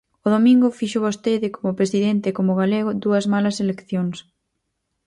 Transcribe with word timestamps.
O 0.25 0.27
domingo 0.35 0.75
fixo 0.79 1.03
vostede, 1.07 1.47
como 1.55 1.77
presidente 1.79 2.25
e 2.29 2.35
como 2.37 2.57
galego, 2.61 2.91
dúas 3.03 3.25
malas 3.33 3.59
eleccións. 3.63 4.17